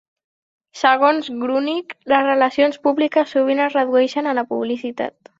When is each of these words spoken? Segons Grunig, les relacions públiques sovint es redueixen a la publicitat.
Segons 0.83 1.27
Grunig, 1.41 1.93
les 2.13 2.23
relacions 2.27 2.79
públiques 2.87 3.33
sovint 3.35 3.61
es 3.67 3.77
redueixen 3.77 4.31
a 4.31 4.35
la 4.39 4.45
publicitat. 4.55 5.17